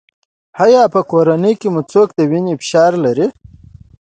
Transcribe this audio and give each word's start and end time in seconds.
ایا 0.63 0.83
په 0.93 1.01
کورنۍ 1.11 1.53
کې 1.61 1.67
مو 1.73 1.81
څوک 1.91 2.09
د 2.15 2.19
وینې 2.31 2.53
فشار 2.61 2.91
لري؟ 3.05 3.27